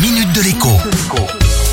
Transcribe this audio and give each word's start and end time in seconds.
minute 0.00 0.32
de 0.32 0.42
l'écho. 0.42 0.68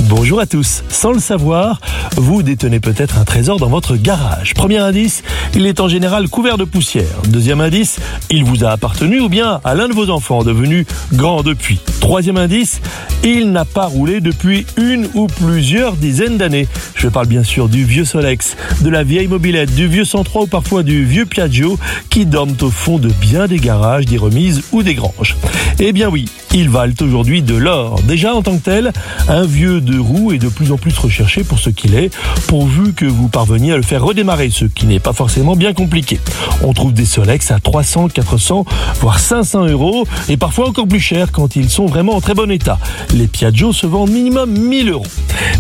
Bonjour 0.04 0.40
à 0.40 0.46
tous. 0.46 0.84
Sans 0.90 1.12
le 1.12 1.20
savoir, 1.20 1.80
vous 2.16 2.42
détenez 2.42 2.80
peut-être 2.80 3.20
un 3.20 3.24
trésor 3.24 3.60
dans 3.60 3.70
votre 3.70 3.96
garage. 3.98 4.54
Premier 4.56 4.78
indice, 4.78 5.24
il 5.54 5.68
est 5.68 5.80
en 5.80 5.88
général 5.88 6.28
couvert 6.28 6.58
de 6.58 6.64
poussière. 6.64 7.22
Deuxième 7.28 7.62
indice, 7.62 8.00
il 8.32 8.44
vous 8.44 8.64
a 8.64 8.70
appartenu 8.70 9.20
ou 9.20 9.30
bien 9.30 9.62
à 9.64 9.76
l'un 9.76 9.88
de 9.88 9.94
vos 9.94 10.10
enfants 10.10 10.44
devenu 10.44 10.88
grand 11.14 11.44
depuis. 11.44 11.80
Troisième 12.06 12.38
indice, 12.38 12.82
il 13.24 13.52
n'a 13.52 13.66
pas 13.66 13.88
roulé 13.88 14.22
depuis 14.22 14.68
une 14.78 15.10
ou 15.16 15.26
plusieurs 15.26 15.94
dizaines 15.94 16.38
d'années. 16.38 16.68
Je 16.94 17.08
parle 17.08 17.26
bien 17.26 17.42
sûr 17.42 17.68
du 17.68 17.84
vieux 17.84 18.06
Solex, 18.06 18.56
de 18.82 18.90
la 18.92 19.04
vieille 19.04 19.28
mobilette, 19.28 19.74
du 19.74 19.88
vieux 19.88 20.06
103 20.06 20.44
ou 20.44 20.46
parfois 20.46 20.84
du 20.84 21.04
vieux 21.04 21.26
Piaggio 21.26 21.80
qui 22.12 22.28
dorment 22.28 22.58
au 22.62 22.70
fond 22.70 23.00
de 23.00 23.10
bien 23.10 23.48
des 23.48 23.58
garages, 23.58 24.06
des 24.06 24.18
remises 24.18 24.62
ou 24.72 24.84
des 24.84 24.94
granges. 24.94 25.36
Eh 25.80 25.94
bien 25.94 26.08
oui, 26.08 26.30
ils 26.54 26.70
valent 26.70 26.94
aujourd'hui 27.02 27.42
de 27.42 27.56
l'or. 27.56 28.00
Déjà 28.04 28.36
en 28.36 28.44
tant 28.44 28.56
que 28.58 28.64
tel, 28.64 28.94
un 29.28 29.46
vieux 29.46 29.82
de 29.82 29.98
roue 29.98 30.32
est 30.32 30.38
de 30.38 30.48
plus 30.48 30.72
en 30.72 30.78
plus 30.78 30.98
recherché 30.98 31.44
pour 31.44 31.58
ce 31.58 31.72
qu'il 31.72 31.96
est, 31.96 32.16
pourvu 32.48 32.94
que 32.94 33.06
vous 33.06 33.30
parveniez 33.30 33.74
à 33.74 33.78
le 33.78 33.84
faire 33.84 34.04
redémarrer, 34.04 34.52
ce 34.52 34.66
qui 34.66 34.86
n'est 34.86 35.00
pas 35.00 35.12
forcément 35.12 35.56
bien 35.56 35.74
compliqué. 35.74 36.20
On 36.62 36.72
trouve 36.72 36.94
des 36.94 37.06
Solex 37.06 37.50
à 37.50 37.60
300, 37.60 38.10
400, 38.10 38.64
voire 39.02 39.20
500 39.20 39.66
euros, 39.66 40.06
et 40.30 40.38
parfois 40.38 40.70
encore 40.70 40.88
plus 40.88 41.00
cher 41.00 41.32
quand 41.32 41.56
ils 41.56 41.70
sont 41.70 41.88
en 41.98 42.22
très 42.22 42.34
bon 42.34 42.52
état. 42.52 42.78
Les 43.14 43.28
Piaggio 43.28 43.72
se 43.72 43.88
vendent 43.88 44.12
minimum 44.12 44.52
1000 44.52 44.90
euros. 44.90 45.06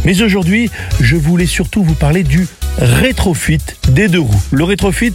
Mais 0.04 0.22
aujourd'hui, 0.22 0.70
je 1.00 1.16
voulais 1.16 1.46
surtout 1.46 1.82
vous 1.84 1.94
parler 1.94 2.24
du 2.24 2.46
rétrofit 2.78 3.62
des 3.88 4.10
deux 4.10 4.20
roues. 4.20 4.42
Le 4.52 4.66
rétrofit, 4.66 5.14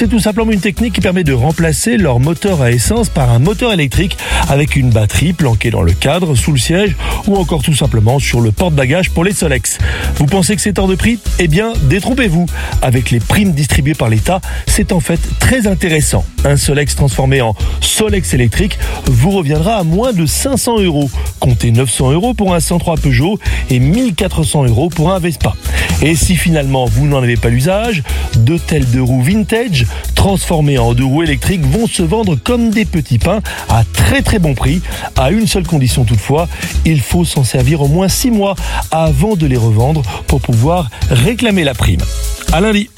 c'est 0.00 0.08
tout 0.08 0.18
simplement 0.18 0.50
une 0.50 0.60
technique 0.60 0.94
qui 0.94 1.02
permet 1.02 1.24
de 1.24 1.34
remplacer 1.34 1.98
leur 1.98 2.20
moteur 2.20 2.62
à 2.62 2.70
essence 2.70 3.10
par 3.10 3.30
un 3.30 3.38
moteur 3.38 3.70
électrique 3.70 4.16
avec 4.48 4.74
une 4.74 4.88
batterie 4.88 5.34
planquée 5.34 5.70
dans 5.70 5.82
le 5.82 5.92
cadre, 5.92 6.34
sous 6.34 6.52
le 6.52 6.58
siège 6.58 6.96
ou 7.26 7.36
encore 7.36 7.62
tout 7.62 7.74
simplement 7.74 8.18
sur 8.18 8.40
le 8.40 8.50
porte-bagages 8.50 9.10
pour 9.10 9.24
les 9.24 9.32
Solex. 9.32 9.76
Vous 10.14 10.24
pensez 10.24 10.56
que 10.56 10.62
c'est 10.62 10.78
hors 10.78 10.88
de 10.88 10.94
prix? 10.94 11.18
Eh 11.38 11.48
bien, 11.48 11.74
détrompez-vous. 11.82 12.46
Avec 12.80 13.10
les 13.10 13.20
primes 13.20 13.52
distribuées 13.52 13.92
par 13.92 14.08
l'État, 14.08 14.40
c'est 14.66 14.92
en 14.92 15.00
fait 15.00 15.20
très 15.38 15.66
intéressant. 15.66 16.24
Un 16.46 16.56
Solex 16.56 16.96
transformé 16.96 17.42
en 17.42 17.54
Solex 17.82 18.32
électrique 18.32 18.78
vous 19.04 19.32
reviendra 19.32 19.74
à 19.74 19.84
moins 19.84 20.14
de 20.14 20.24
500 20.24 20.80
euros. 20.80 21.10
Comptez 21.40 21.70
900 21.70 22.12
euros 22.12 22.34
pour 22.34 22.54
un 22.54 22.60
103 22.60 22.96
Peugeot 22.96 23.38
et 23.70 23.80
1400 23.80 24.66
euros 24.66 24.90
pour 24.90 25.10
un 25.10 25.18
Vespa. 25.18 25.54
Et 26.02 26.14
si 26.14 26.36
finalement 26.36 26.84
vous 26.84 27.06
n'en 27.06 27.22
avez 27.22 27.36
pas 27.36 27.48
l'usage, 27.48 28.02
de 28.36 28.58
tels 28.58 28.86
deux 28.86 29.02
roues 29.02 29.22
vintage 29.22 29.86
transformées 30.14 30.78
en 30.78 30.92
deux 30.92 31.04
roues 31.04 31.22
électriques 31.22 31.64
vont 31.64 31.86
se 31.86 32.02
vendre 32.02 32.36
comme 32.36 32.70
des 32.70 32.84
petits 32.84 33.18
pains 33.18 33.40
à 33.68 33.84
très 33.84 34.22
très 34.22 34.38
bon 34.38 34.54
prix, 34.54 34.82
à 35.16 35.30
une 35.30 35.46
seule 35.46 35.66
condition 35.66 36.04
toutefois, 36.04 36.48
il 36.84 37.00
faut 37.00 37.24
s'en 37.24 37.44
servir 37.44 37.80
au 37.82 37.88
moins 37.88 38.08
6 38.08 38.30
mois 38.30 38.54
avant 38.90 39.36
de 39.36 39.46
les 39.46 39.56
revendre 39.56 40.02
pour 40.26 40.40
pouvoir 40.40 40.90
réclamer 41.10 41.64
la 41.64 41.74
prime. 41.74 42.00
À 42.52 42.60
lundi. 42.60 42.90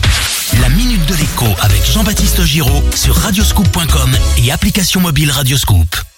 La 0.60 0.68
minute 0.68 1.04
de 1.06 1.14
l'écho 1.14 1.46
avec 1.60 1.84
Jean-Baptiste 1.90 2.44
Giraud 2.44 2.82
sur 2.94 3.14
radioscoop.com 3.14 4.10
et 4.44 4.52
application 4.52 5.00
mobile 5.00 5.30
Radioscoop. 5.30 6.11